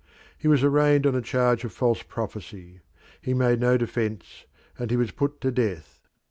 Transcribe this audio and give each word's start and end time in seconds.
He 0.35 0.47
was 0.47 0.63
arraigned 0.63 1.05
on 1.05 1.13
a 1.13 1.21
charge 1.21 1.63
of 1.63 1.73
false 1.73 2.01
prophecy; 2.01 2.81
he 3.21 3.35
made 3.35 3.59
no 3.59 3.77
defence, 3.77 4.45
and 4.79 4.89
he 4.89 4.97
was 4.97 5.11
put 5.11 5.39
to 5.41 5.51
death. 5.51 6.01